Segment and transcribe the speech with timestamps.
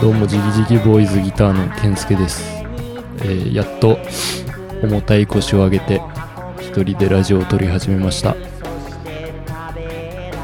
[0.00, 2.44] どうもジギジギボーイズギターの健介です、
[3.22, 3.98] えーやっと
[4.82, 6.02] 重たい腰を上げて
[6.60, 8.36] 一人でラジオを撮り始めました。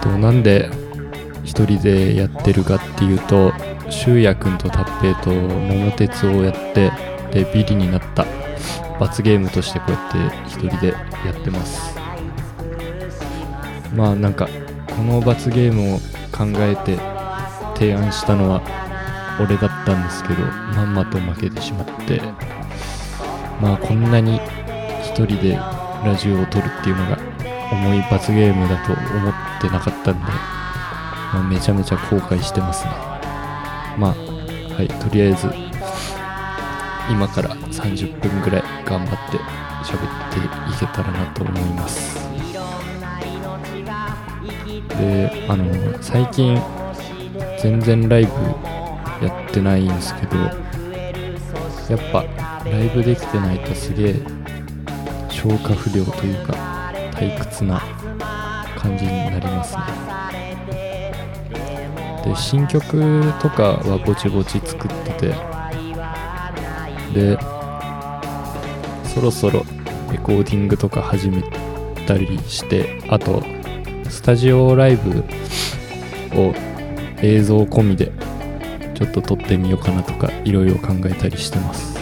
[0.00, 0.70] となんで
[1.44, 3.52] 一人でやってるかっていうと
[3.90, 6.90] 修也くんとタッペイと桃鉄をやって
[7.32, 8.24] でビリになった。
[8.98, 11.96] 罰ゲームとしてこうやって一人でやってます。
[13.94, 14.48] まあなんか
[14.96, 15.98] この罰ゲームを
[16.30, 16.98] 考えて
[17.74, 18.62] 提案したのは
[19.40, 20.42] 俺だったんですけど
[20.76, 22.20] まんまと負けてしまって
[23.60, 24.36] まあこんなに
[25.02, 25.54] 一人で
[26.04, 27.18] ラジオを撮るっていうのが
[27.72, 32.90] 重い罰ゲームだと思ってなかったんで、まあ、めちゃめちゃ後悔してますね。
[33.96, 34.14] まあ
[34.74, 35.48] はいとりあえず
[37.10, 39.38] 今から30分ぐらい頑張って
[39.84, 42.28] 喋っていけたらなと思います。
[44.98, 45.64] であの
[46.02, 46.60] 最近
[47.62, 48.69] 全然ライブ
[49.20, 52.24] やってないんですけどやっぱ
[52.64, 54.14] ライブできてないとすげえ
[55.28, 56.52] 消化不良というか
[57.12, 57.82] 退屈な
[58.76, 59.82] 感じになりますね。
[62.24, 65.34] で新曲とかはぼちぼち作ってて
[67.14, 67.38] で
[69.04, 69.64] そろそろ
[70.12, 71.42] レコーディングとか始め
[72.06, 73.42] たりしてあと
[74.08, 75.24] スタジオライブ
[76.34, 76.54] を
[77.22, 78.12] 映像込みで
[79.00, 81.98] ちょっと撮ってみようかなとかいろいろ考えたりしてます。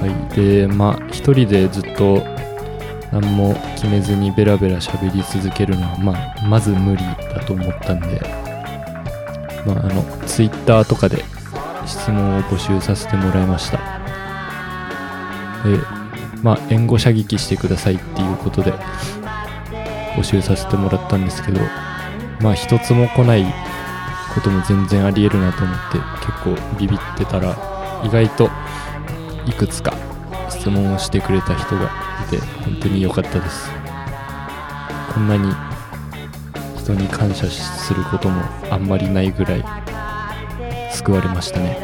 [0.00, 0.34] はい。
[0.34, 2.24] でまあ一人でずっと
[3.12, 8.22] 何も決めずにベラベラ喋り続けるのはまあまず無理だと思ったんで
[9.66, 11.22] まああのツイッターとかで
[11.84, 13.78] 質問を募集させてもらいました。
[15.68, 15.78] で
[16.42, 18.72] まあ援護射撃してくださいっていうことで
[20.16, 21.60] 募集させてもらったんですけど
[22.40, 23.44] まあ一つも来ない
[24.34, 27.56] ことも全然ありえるなと思って結構ビビってたら
[28.04, 28.48] 意外と
[29.46, 29.92] いくつか
[30.48, 31.90] 質問をしてくれた人が
[32.26, 33.70] いて本当に良かったです。
[35.12, 35.52] こんなに
[36.78, 39.64] 人に感謝することもあんまりないぐらい
[40.92, 41.78] 救われましたね。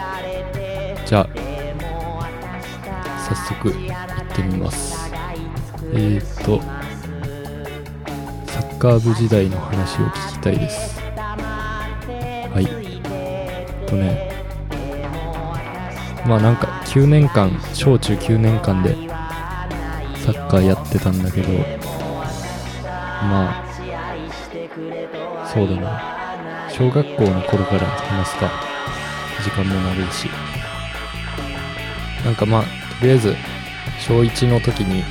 [1.04, 1.28] じゃあ
[3.28, 5.10] 早速行ってみます。
[5.92, 6.60] えーと
[8.46, 11.05] サッカー部時代の話を聞きたいです。
[12.56, 12.66] はい。
[13.86, 14.30] とね。
[16.26, 18.94] まあなんか9年間小中9年間で
[20.24, 21.52] サッカーやってたんだけど
[23.28, 23.64] まあ
[25.52, 26.70] そうだな。
[26.70, 28.50] 小学校の頃から話すか。
[29.44, 30.30] 時間も長いし。
[32.24, 32.62] なんかまあ
[32.98, 33.36] とりあえず
[34.00, 35.04] 小1の時に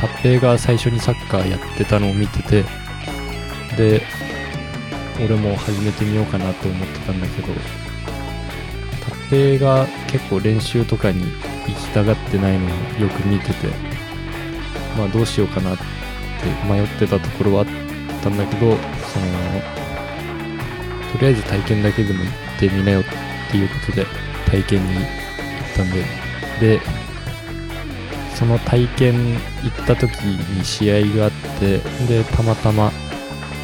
[0.00, 2.64] タッペイが最初にサッカーやってたのを見てて
[3.76, 4.23] で
[5.22, 7.48] 俺も始めてみようかなと思ってたんだけど
[9.04, 12.68] タッペイが結構練習とかに行きたがってないのを
[13.00, 13.68] よく見てて
[14.96, 15.84] まあどうしようかなって
[16.68, 17.66] 迷ってたところはあっ
[18.22, 18.76] たんだけどその
[21.12, 23.04] とりあえず体験だけでも行ってみなよっ
[23.50, 24.06] ていうことで
[24.46, 25.04] 体験に行っ
[25.76, 26.24] たんで。
[26.60, 26.80] で
[28.34, 29.38] その体験行
[29.68, 32.90] った時に試合があってでたまたま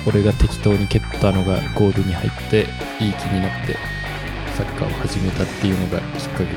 [0.07, 2.67] 俺が適当に蹴ったのがゴールに入って
[2.99, 3.77] いい気になって
[4.57, 6.51] サッカーを始めたっていうのがきっかけで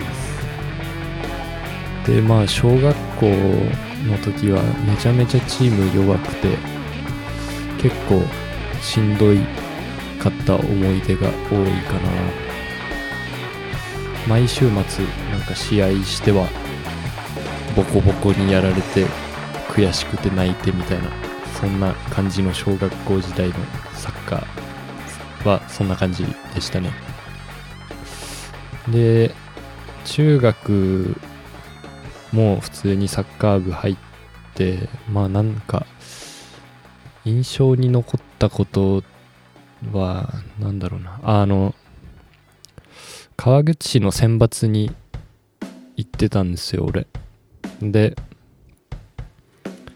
[2.05, 2.11] す。
[2.11, 6.57] でまあ小学校の時はめちゃめちゃチーム弱くて
[7.81, 8.21] 結構
[8.81, 9.39] しんどい
[10.19, 12.09] かった思い出が多いかな。
[14.27, 14.71] 毎週末
[15.31, 16.47] なんか試合しては
[17.75, 19.05] ボコボコにやられて
[19.69, 21.22] 悔しくて泣いてみたいな
[21.63, 23.53] そんな感じの小学校時代の
[23.93, 26.91] サッカーはそんな感じでしたね。
[28.89, 29.33] で
[30.03, 31.15] 中学
[32.33, 33.97] も普通にサッカー部入っ
[34.55, 35.85] てまあなんか
[37.23, 39.01] 印象に残ったこと
[39.93, 41.21] はなんだろうな。
[41.23, 41.73] あの
[43.37, 44.93] 川口市の選抜に
[45.95, 47.07] 行ってたんですよ俺。
[47.81, 48.17] で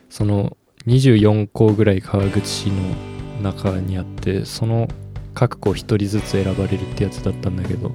[0.10, 0.57] その
[0.88, 2.76] 24校ぐらい川口市の
[3.44, 4.88] 中にあってその
[5.34, 7.92] 各校1人ずつ選ばれるってやつだったんだけど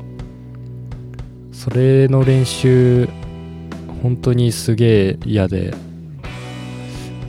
[1.52, 3.08] それの練習
[4.02, 5.74] 本当にすげえ嫌で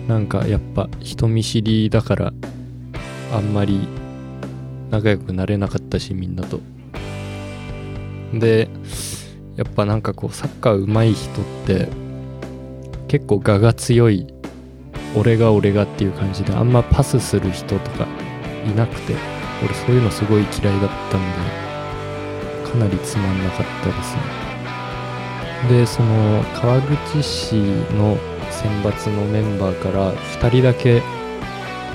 [0.07, 2.33] なんかやっぱ人見知りだから
[3.31, 3.88] あんまり
[4.92, 6.59] 仲良くなれなかったしみんなと。
[8.33, 8.68] で
[9.56, 11.88] やっぱなんかこうサッカー上手い人って
[13.07, 14.32] 結構我が強い
[15.15, 18.07] 俺が俺がっていう感じであんまパスする人とか
[18.65, 19.15] いなくて
[19.63, 21.21] 俺そういうのすごい嫌いだったん
[22.63, 24.44] でかなりつまんなかったですね。
[25.69, 27.56] でその川口市
[27.95, 28.18] の
[28.51, 31.01] 選抜のメンバーから2人だけ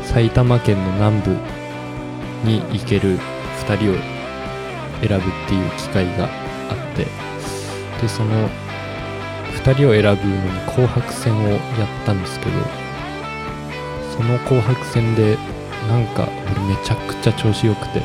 [0.05, 1.31] 埼玉県の南部
[2.45, 3.19] に行ける
[3.67, 3.95] 2人を
[5.07, 7.05] 選ぶっていう機会があって
[8.01, 8.49] でその
[9.63, 11.61] 2人を選ぶのに紅白戦をやっ
[12.07, 12.53] たんですけど
[14.19, 15.39] その紅白戦で
[15.89, 16.27] なんか
[16.69, 18.01] めちゃくちゃ調子よくて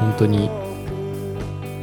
[0.00, 0.48] 本当に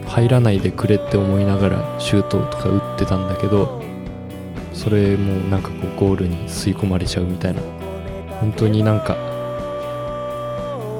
[0.07, 3.79] 入らないでくれって思いながらシュートとか打ってたんだけど
[4.73, 7.61] それもなんかこうゴールに吸い込まれちゃうみたいな。
[8.41, 9.15] 本当になんか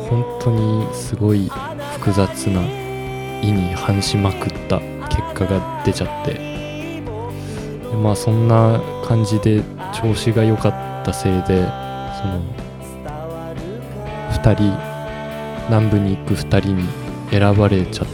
[0.07, 1.49] 本当にすごい
[1.93, 2.61] 複雑な
[3.41, 4.79] 意に反しまくった
[5.09, 6.33] 結果が出ちゃって。
[6.35, 6.39] で
[7.97, 12.41] まあそんな感じで調子が良かったせいでその
[14.31, 14.95] 2人
[15.69, 16.87] 南部に行く2人に
[17.31, 18.07] 選ばれちゃっ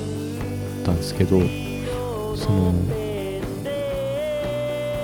[0.85, 1.39] たんですけど
[2.35, 2.73] その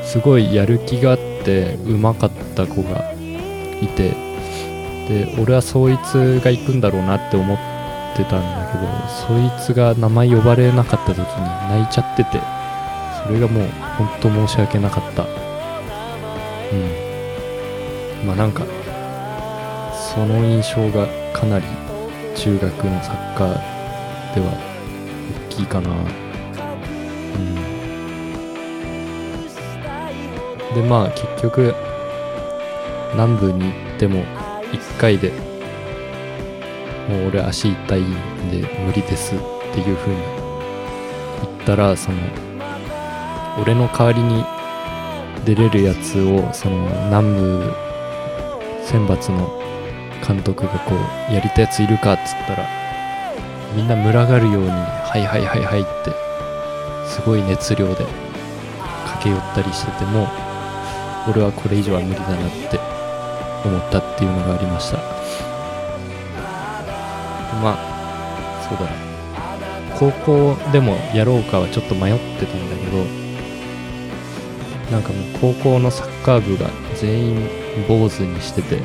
[0.04, 3.12] すごいやる気があってうまかった子が
[3.82, 4.12] いて
[5.08, 7.58] で俺はそいつが行くんだろうなって思っ
[8.16, 11.26] てたんだけどそいつが名前呼ばれなかった時に
[11.70, 12.58] 泣いちゃってて
[13.28, 13.68] それがもう
[13.98, 15.24] 本当申し訳なかった。
[15.24, 15.26] う
[17.04, 17.07] ん。
[18.28, 18.66] まあなんか
[20.14, 21.66] その印象がかなり
[22.36, 23.54] 中学のサッカー
[24.36, 24.52] では
[25.50, 25.90] 大きいかな。
[25.92, 27.56] うん。
[30.76, 31.74] でまあ結局
[33.14, 34.26] 南部に行っても
[34.74, 35.32] 1回で
[37.08, 39.40] もう俺足痛いんで無理ですっ
[39.74, 40.22] ていう風に
[41.44, 42.18] 言ったらその
[43.62, 44.44] 俺の代わりに
[45.46, 46.76] 出れるやつをその
[47.06, 47.87] 南部
[48.88, 49.52] 選抜の
[50.26, 50.96] 監督がこ
[51.30, 52.66] うやりたいやついるかっつったら
[53.76, 56.12] みんな群がるように「はいはいはいはい」って
[57.06, 58.06] すごい熱量で
[59.06, 60.26] 駆け寄ったりしてても
[61.30, 62.38] 俺はこれ以上は無理だなっ
[62.72, 62.80] て
[63.66, 64.98] 思ったっていうのがありました。
[67.62, 69.08] まあそうだな。
[70.00, 73.04] 高校でもやろうかはちょっと迷ってたんだけど
[74.92, 75.16] なんかも
[75.52, 78.82] う高校のサッカー部が全員坊主にしてて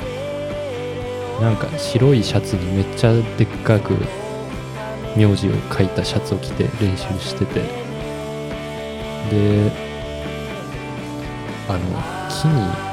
[1.41, 3.95] なんか白いシャツにめっちゃでっかく
[5.17, 7.61] 名字を書いたシャツを着て練習してて
[9.31, 9.73] で
[11.69, 11.81] あの
[12.29, 12.93] 木に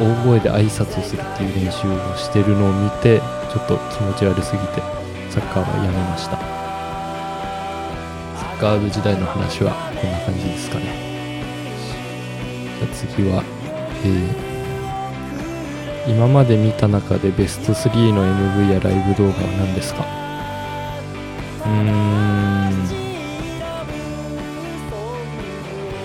[0.00, 3.20] 大声で挨拶をするっていう練習をしてるのを見て
[3.52, 4.80] ちょっと気持ち悪すぎて
[5.30, 6.36] サッカーはやめました。
[8.36, 10.86] サッカー部時代の話はこんな感じですかね。
[12.78, 13.44] じゃあ次は
[14.04, 14.49] えー
[16.06, 20.04] 今まで見た中でベスト3の MV やライブ動画は何ですか？
[21.64, 22.00] うーん。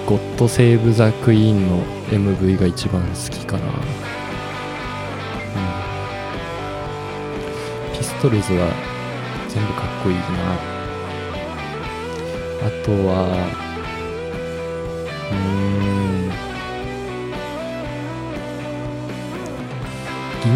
[0.05, 3.71] ゴッドセーブ・ザ・クイーンの MV が一番好きかな、うん、
[7.97, 8.67] ピストルズは
[9.49, 10.21] 全部かっこいいな。
[12.67, 13.64] あとは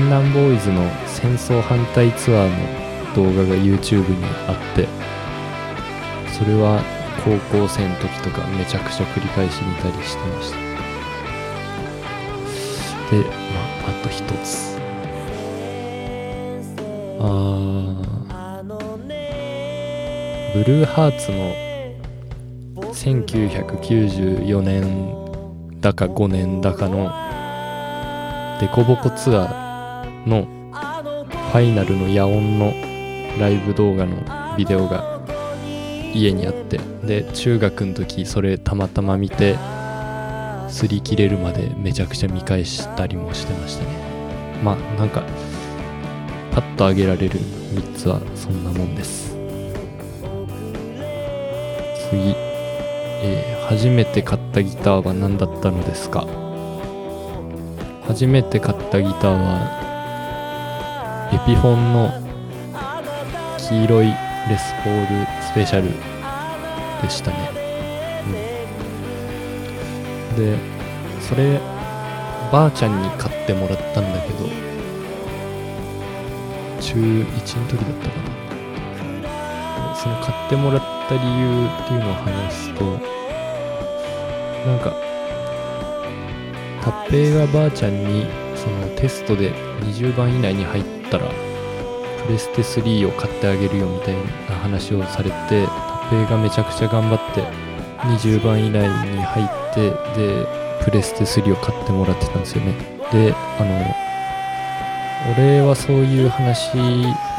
[0.10, 2.56] 銀杏ボーイズの戦争反対ツアーの
[3.16, 4.88] 動画が YouTube にあって
[6.34, 6.82] それは
[7.24, 10.58] 高校生の時とかめちゃくちゃ繰り返し見たりしてました。
[13.12, 13.30] でま
[13.86, 14.80] ああと一つ。
[17.20, 18.64] あー
[20.56, 21.54] ブルーハーツの
[22.94, 27.12] 1994年だか5年だかの
[28.60, 29.69] デコボコツアー
[30.26, 32.74] のファイナルの野音の
[33.40, 34.18] ライブ動画の
[34.58, 35.20] ビデオが
[36.14, 39.56] 家にあってで中学の時それたまたま見て
[40.68, 43.90] 擦り切れるまでめちゃくちゃ見返したりもしてましたね。
[44.64, 45.24] まあなんか
[46.52, 49.36] パッと挙げられる3つはそんなもんです。
[52.10, 52.36] 次、
[53.24, 56.26] えー初めて買ったギターは何だったのですか？
[58.08, 59.89] 初めて買ったギターは
[61.32, 62.12] エピフォンの
[63.58, 65.90] 黄色いレスポールスペシャル
[67.02, 67.50] でしたね、
[70.30, 70.58] うん、で
[71.22, 71.60] それ
[72.52, 74.46] ばあちゃんに買ってもらったんだけど
[76.82, 78.40] 中1の時だったかな。
[80.02, 82.86] その買ってもらった理由っていうのを話すと
[84.66, 84.96] なんか
[86.82, 91.30] タッペイがばあちゃんにそのテストで20番以内に入ってたら
[92.26, 94.16] プレステ3を買ってあげるよみたい
[94.50, 97.44] な話をされてタペがめちゃくちゃ頑張って
[98.08, 100.46] 20番以内に入ってで
[100.84, 102.74] プレステ3を買ってもらってたんですよね。
[103.12, 104.10] であの
[105.36, 106.72] 俺はそういう話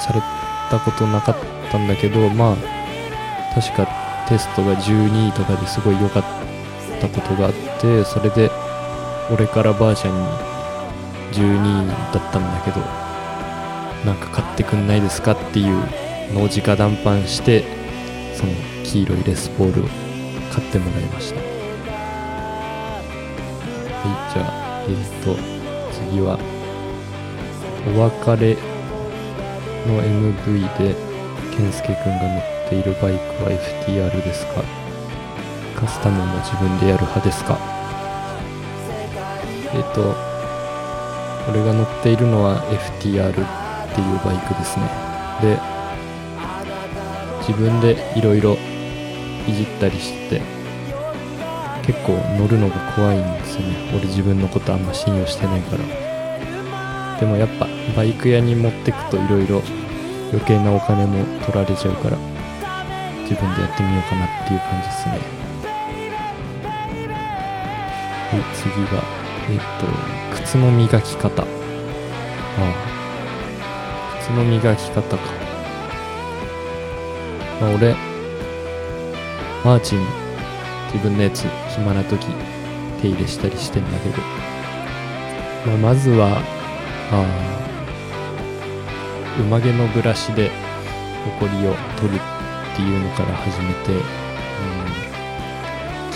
[0.01, 0.21] され
[0.71, 1.37] たことなかっ
[1.71, 2.57] たんだけどまあ
[3.55, 3.89] 確か
[4.29, 6.25] テストが12位とかですごい良かっ
[7.01, 8.51] たことがあってそれで
[9.33, 10.27] 俺からばあちゃんに
[11.33, 13.00] 12位だったんだけど
[14.05, 15.77] なんか買ってくんないですかっていう
[16.33, 17.65] のを直談判して
[18.35, 18.53] その
[18.85, 19.89] 黄色いレスポールを
[20.53, 21.41] 買ってもらいました。
[21.41, 21.47] は
[24.07, 25.37] いじゃあえっ、ー、と
[26.11, 26.39] 次は
[27.95, 28.57] お別れ
[29.87, 30.95] の MV で
[31.57, 34.63] 健介くんが乗っているバイクは FTR ですか？
[35.79, 37.59] カスタムも自分でやる派ですか？
[39.75, 40.15] えっ、ー、と
[41.51, 43.60] 俺が乗っているのは FTR
[44.01, 44.89] っていうバイクですね。
[45.43, 45.59] で
[47.41, 48.57] 自分でいろいろ
[49.47, 50.41] いじったりして
[51.83, 53.75] 結構乗るのが怖いんですよね。
[53.97, 55.85] 俺自分のことあんま信用してないから。
[57.19, 57.67] でもやっぱ
[57.97, 59.63] バイク屋に持ってくといろいろ
[60.31, 62.17] 余計なお金も取られちゃうから
[63.29, 65.19] 自分でやってみようかなっていう感じですね。
[68.31, 69.03] はい次が
[69.51, 71.43] えっと靴の磨き方。
[71.43, 71.47] あ
[72.87, 73.00] あ。
[74.31, 75.19] 靴の磨き方か。
[77.61, 77.95] まあ俺
[79.65, 80.07] マーチン
[80.93, 82.27] 自分のやつ暇な時
[83.03, 84.17] 手入れしたりしてんだけど、
[85.67, 86.41] まあ、まずは
[87.13, 87.27] あ
[89.43, 90.51] 馬毛のブラシで
[91.39, 94.03] ホコリを取るっていうのから始めて、うん、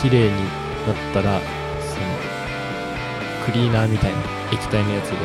[0.01, 0.37] 綺麗に
[0.87, 1.41] なったら
[1.81, 2.07] その
[3.45, 4.19] クリーナーみたいな
[4.53, 5.17] 液体のやつで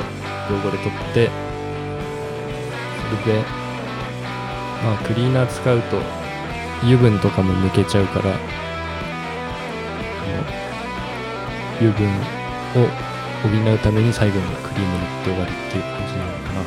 [0.50, 1.49] 汚れ取って
[3.26, 3.44] で
[4.84, 6.02] まあクリーナー使うと
[6.84, 8.36] 油分とかも抜けちゃうから
[11.80, 12.08] 油分
[12.76, 12.88] を
[13.42, 16.66] 補うために最後にクリーム塗って終わりっていう感じなのかな、は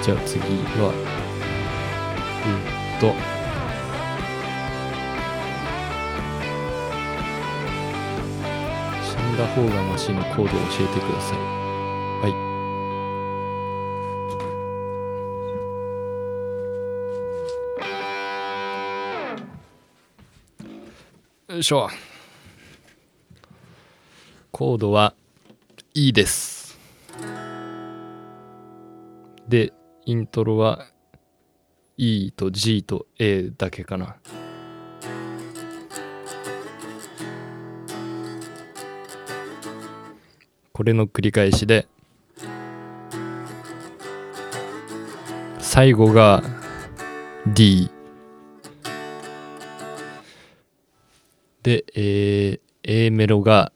[0.00, 0.40] い、じゃあ次
[0.80, 0.92] は
[2.44, 3.14] うんと
[9.04, 11.67] 死んだ方がマシのコードを教えてください。
[21.60, 21.88] いしょ。
[24.50, 25.14] コードは
[25.94, 26.78] E です。
[29.48, 29.72] で
[30.04, 30.86] イントロは
[31.96, 34.16] E と G と A だけかな。
[40.72, 41.88] これの繰り返しで
[45.58, 46.42] 最後が
[47.48, 47.90] D
[51.68, 53.72] で、えー、A メロが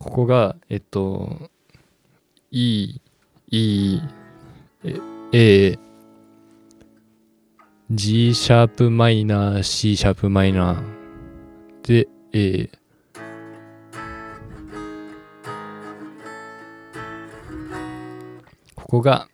[0.00, 1.48] ここが、えっと、
[2.50, 3.00] E、
[3.52, 4.00] E、
[5.32, 5.78] A、
[7.92, 12.68] G シャープマイナー、C シャープマイナーで、A、
[18.74, 19.28] ここが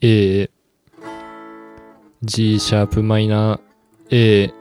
[0.00, 0.50] A、
[2.22, 4.54] G シャープマイナー A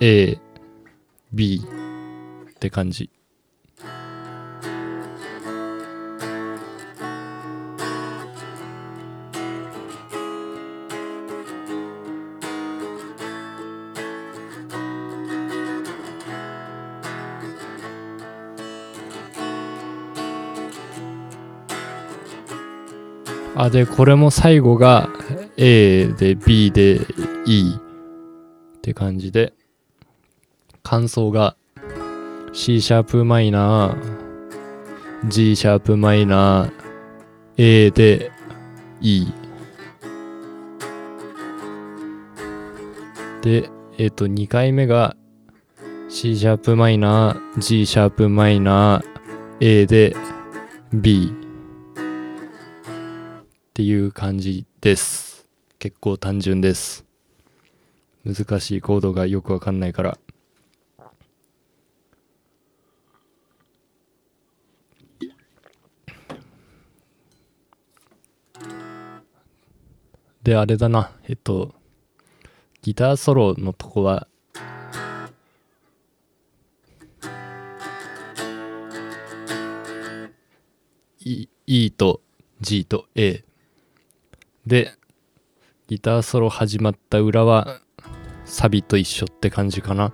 [0.01, 0.39] ー、A、
[1.33, 1.63] B
[2.51, 3.11] って感じ。
[23.63, 25.11] あでこれも最後が
[25.59, 26.99] A で B で
[27.45, 29.53] E って感じで
[30.83, 31.57] 感想が
[32.55, 36.73] C シャープマイナー G シャープマイナー
[37.59, 38.33] A で
[39.03, 39.27] E
[43.43, 45.17] でえっ、と2回目が
[46.09, 50.17] C シャープマイナー G シャープマイナー A で
[50.95, 51.40] B
[53.81, 55.49] ていう感じです。
[55.79, 57.07] 結構単純です。
[58.27, 60.19] 難しいコードがよくわかんないから。
[70.43, 71.13] であれだな。
[71.27, 71.75] えっと
[72.83, 74.29] ギターソロのとこは
[81.21, 82.21] E, e と
[82.61, 83.43] G と A
[84.67, 84.93] で
[85.89, 87.81] ギターソロ始まった裏は
[88.45, 90.13] サビと一緒って感じかな。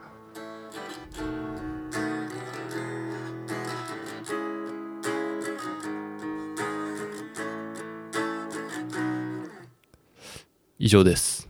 [10.79, 11.49] 以上です。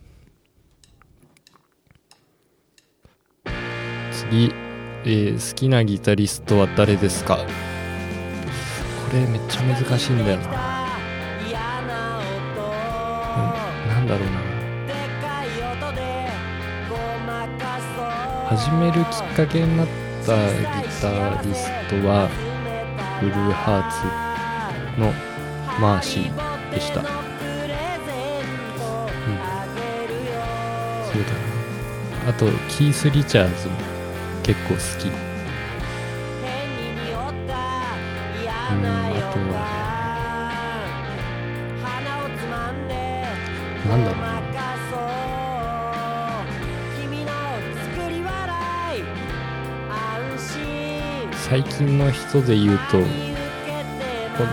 [4.11, 4.53] 次、
[5.05, 7.37] えー好きなギタリストは誰ですか？
[7.37, 7.43] こ
[9.13, 10.66] れめっちゃ難しいんだよな。
[14.07, 14.39] なんだろうな。
[18.49, 19.87] 始めるきっかけになっ
[20.25, 20.81] たギタ
[21.43, 22.29] リストは
[23.21, 25.13] ブルーハーツの
[25.81, 27.07] マーシーでした、うん、
[31.05, 31.29] そうだ
[32.25, 32.31] な。
[32.31, 33.75] あとキース・リチャーズも
[34.45, 35.26] 結構好き。
[51.49, 53.05] 最近の人で言うと踊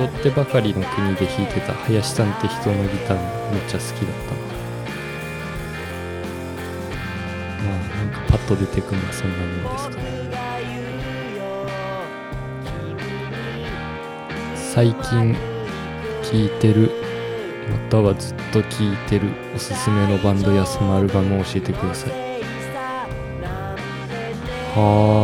[0.05, 4.41] ってばかりの国で弾いてた林さんって人のギターめっちゃ好きだったな。
[7.63, 10.03] まあなんかパッと出てくるのはそんなもんですかね。
[14.55, 15.35] 最近
[16.21, 16.91] 聴いてる
[17.71, 22.11] またはずっと聴いてるおすすめのバンドやそのアルバムを教えてください。
[24.75, 25.22] はあ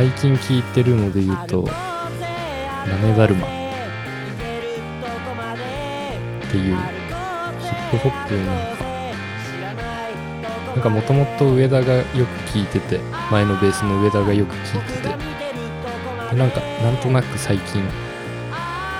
[0.00, 1.60] 最近聴いてるので言うと
[2.88, 3.50] 「なめだるま」っ
[6.50, 6.76] ていう
[7.60, 8.46] ヒップホップなん
[8.78, 8.84] か。
[10.74, 12.98] なんかもともと上田がよく聴いてて
[13.30, 15.08] 前のベースの上田がよく聴いてて。
[16.30, 17.82] でなんかなんとなく最近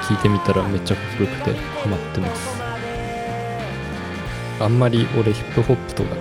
[0.06, 2.62] 聴いてみたらめっちゃかっこよくてハマってます。
[4.60, 6.14] あんまり俺ヒップホップとか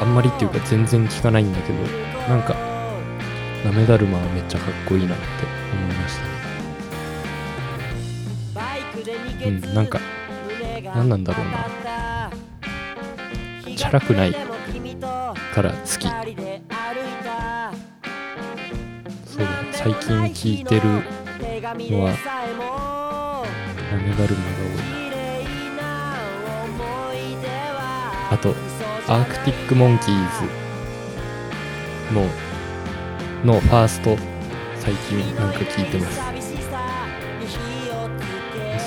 [0.00, 1.78] あんまりっていうか全然聞かないんだけど
[2.28, 2.75] なんか
[3.64, 3.72] な。
[3.72, 5.24] めだるまはめっちゃかっこいいなって
[5.72, 6.24] 思いました。
[9.10, 10.00] ねうんなんか
[10.94, 11.66] 何なんだろうな。
[13.76, 16.08] チャラくないから好き。
[19.26, 22.10] そうだね最近聞いてるのは
[23.92, 24.96] なめだるまが多い
[28.30, 28.54] あと
[29.12, 30.14] アークティック・モンキー
[32.10, 32.26] ズの
[33.44, 34.16] のファースト
[34.78, 36.16] 最近なんか聞いてます。
[36.16, 36.22] ず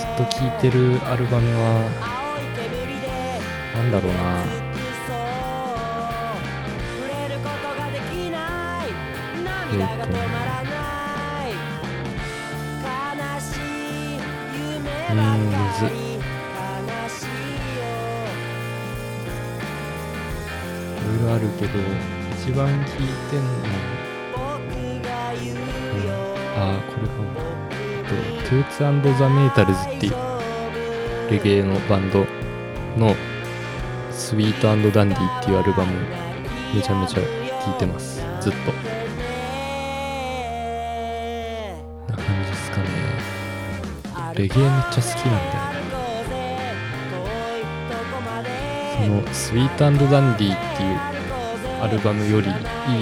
[0.06, 1.90] っと聴いてるアルバムは
[3.76, 4.20] なんだろうな。
[9.72, 10.08] えーと
[15.12, 15.88] うんむずい
[21.06, 21.72] ろいろあるけど
[22.32, 22.98] 一番聴い
[23.30, 23.99] てんの
[27.08, 30.14] トゥーツ・アンド・ザ・メイタルズっていう
[31.32, 32.26] レゲエのバンド
[32.98, 33.16] の
[34.12, 35.94] スイートダンディっていうアルバム
[36.76, 38.22] めちゃめちゃ聴いてます。
[38.42, 38.72] ずっと。
[42.12, 42.86] な感じですかね。
[44.36, 45.70] レゲエめっちゃ好きなんだよ
[49.00, 51.19] そのスイートダンディっていう
[51.82, 52.52] アルバムよりい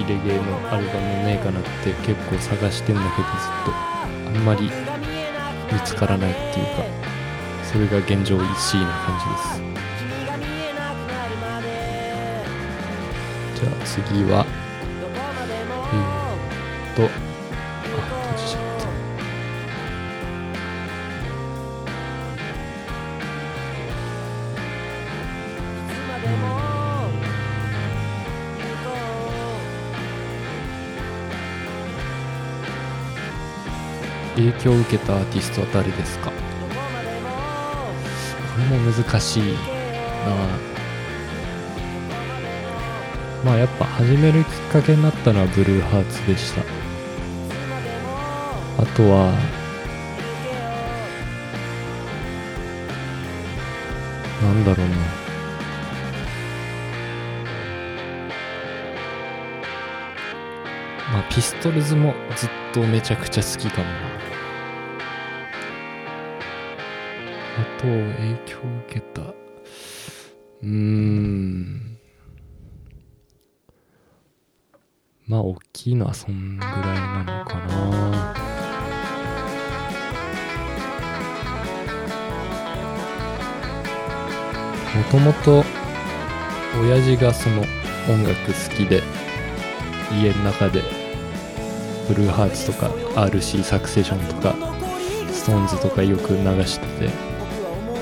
[0.01, 4.71] いレゲエのアルバムねえかなって結構探してんだけどずっとあんまり
[5.73, 6.83] 見つからないっていうか
[7.63, 8.41] それが現状1
[8.77, 9.67] 位な感じです。
[13.59, 14.45] じゃあ次は
[16.95, 17.26] えー、っと
[34.37, 36.31] 影響を受けたアーティストは誰ですか？
[36.31, 36.35] こ
[38.71, 39.49] れも難しいな。
[43.45, 46.61] まあやっぱ始めるきっかけになったのはブルーハーツでした。
[48.79, 49.33] あとは
[54.43, 54.96] なんだろうな。
[61.17, 63.91] まあピストルズもずっとめちゃくちゃ好きかもな。
[67.57, 69.21] あと影響を受けた。
[69.23, 71.97] うーん。
[75.25, 78.35] まあ大きいのはそんぐらいなのかな。
[84.95, 85.63] もともと
[86.79, 87.63] 親父がその
[88.07, 89.01] 音楽好きで
[90.21, 90.96] 家の中で
[92.07, 92.87] ブルーハーツとか
[93.19, 94.55] RC サクセションとか
[95.31, 97.09] SixTONES とかよく流してて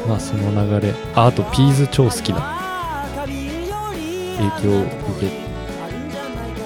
[0.08, 2.56] まあその流れああとピーズ超好きだ。
[4.38, 4.92] 影響を受
[5.22, 5.32] け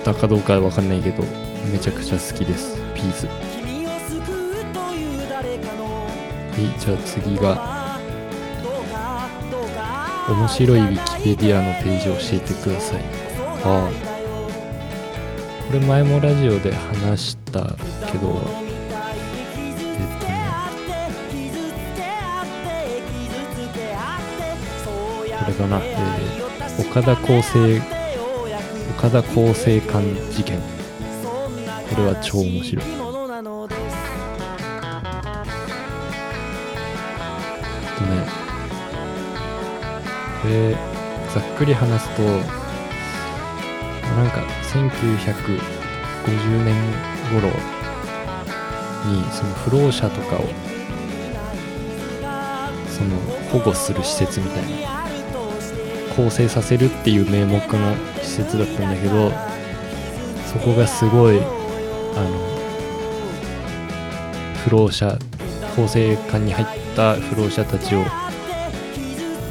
[0.03, 1.23] たかどうかは分かんないけど
[1.71, 3.27] めちゃくちゃ好きですピーズ。
[3.27, 3.33] は
[6.57, 7.79] いじゃあ次が
[10.27, 13.01] 面白いウィキペディアのページを教えてください。
[13.63, 14.08] ああ。
[15.69, 17.61] これ前もラジオで話した
[18.11, 18.47] けどえ
[20.03, 20.49] っとね
[25.39, 27.79] これかな、えー、岡田厚生
[28.97, 30.59] 岡田厚生館事件。
[30.59, 32.85] これは超面白い。
[32.85, 32.91] と
[38.05, 38.25] ね
[40.43, 40.75] で
[41.33, 42.68] ざっくり話すと
[44.69, 46.75] 1950年
[47.33, 47.49] 頃
[49.07, 50.45] にその不老者とかを
[52.87, 53.17] その
[53.51, 54.89] 保護する施設みたいな
[56.15, 59.31] 構成させるっていう名目の施設だったんだけど
[60.51, 62.59] そこがすごいあの
[64.65, 65.17] 不老者
[65.75, 68.03] 構成館に入った不老者たちを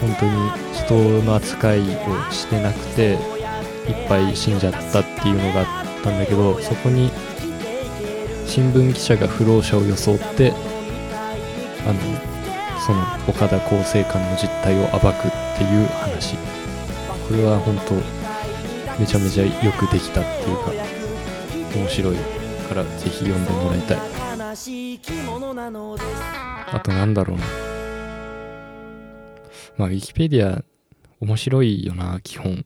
[0.01, 1.85] 本当に人の扱いを
[2.31, 3.38] してなくて
[3.89, 7.11] いっぱい死んじゃったっていうのがあったんだけどそこに
[8.47, 10.53] 新聞記者が不老者を装って
[11.87, 11.99] あの
[12.81, 16.37] その岡田厚生館の実態を暴くっていう話。
[17.29, 17.95] これは本当
[18.99, 20.73] めちゃめちゃよくできたっていうか
[21.77, 22.17] 面白い
[22.69, 23.99] からぜひ読んでもらいたい。
[26.71, 27.45] あとなんだろうな。
[29.77, 30.65] まあウィキペディア
[31.21, 32.65] 面白いよな、基本。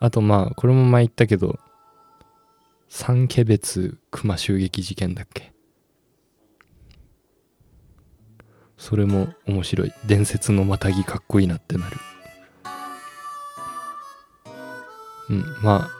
[0.00, 1.58] あとまあ、これも前言ったけど、
[2.88, 5.52] 三毛別熊襲撃事件だっけ？
[8.76, 9.92] それも面白い。
[10.06, 11.96] 伝説のまたぎかっこいいなってなる。
[15.30, 15.90] うん、まあ、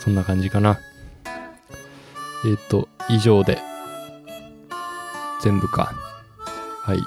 [0.00, 0.78] そんな感じかな。
[2.44, 3.58] えっ、ー、と、以上で、
[5.42, 5.94] 全部か。
[6.82, 6.98] はい。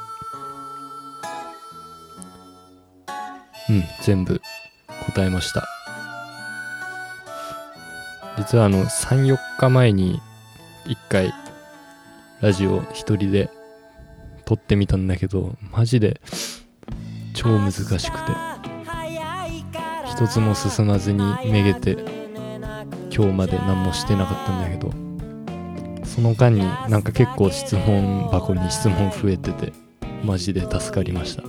[3.69, 4.41] うん全部
[5.13, 5.67] 答えました
[8.39, 10.21] 実はあの34日前に
[10.85, 11.33] 1回
[12.41, 13.49] ラジオ一人で
[14.45, 16.21] 撮ってみたんだけどマジで
[17.33, 18.59] 超難しくて。
[20.19, 21.97] 一つも進まずにめげて
[23.09, 24.91] 今日まで何もしてなかったんだけど
[26.05, 29.71] その間になんか結構質問箱に質問増えてて
[30.25, 31.43] マジで助かりました。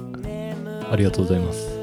[0.92, 1.81] ありがとうございます。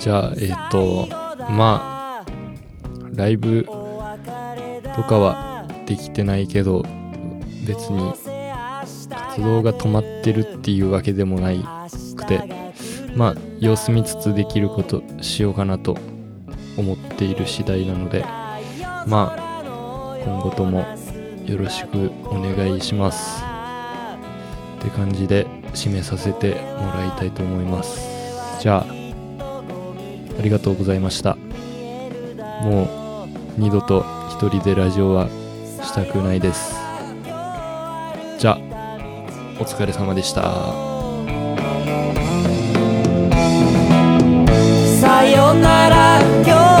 [0.00, 2.24] じゃあえっ、ー、とまあ
[3.14, 6.84] ライブとかはできてないけど
[7.66, 8.12] 別に
[9.10, 11.64] 活動が止まってるっていうわけでもない
[12.16, 12.42] くて
[13.14, 15.96] まあ様子見つつできることしようかなと
[16.76, 18.24] 思っている次第なので
[19.06, 19.62] まあ
[20.24, 20.84] 今後とも
[21.46, 23.42] よろしくお願いします。
[24.80, 28.60] って感じで締めさせてもらいたいと思います。
[28.60, 28.99] じゃあ
[30.40, 31.36] ありがとうございました。
[32.62, 35.28] もう二度と一人でラジオは
[35.82, 36.74] したくないです。
[38.38, 38.58] じゃあ
[39.60, 40.42] お疲れ様でした。
[44.98, 46.79] さよなら今日。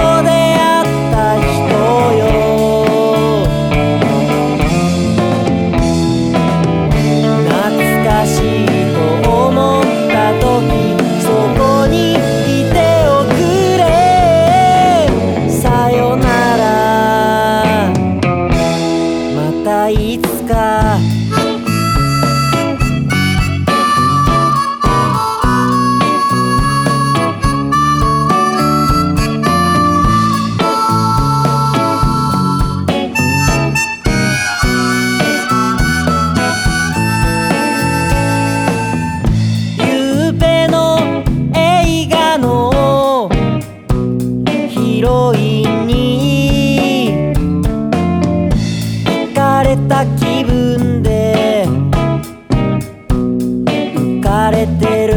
[54.30, 55.12] 浮かれてる。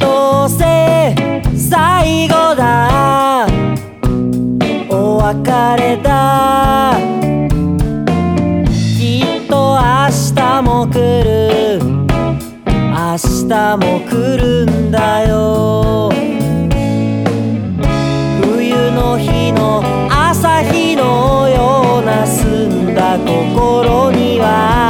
[0.00, 1.14] どうせ
[1.54, 3.46] 最後だ。
[4.88, 5.36] お別
[5.76, 6.96] れだ。
[8.98, 9.84] きっと明
[10.34, 11.80] 日も来る。
[11.84, 16.10] 明日も来るんだよ。
[18.40, 24.89] 冬の日の朝日のような澄んだ心には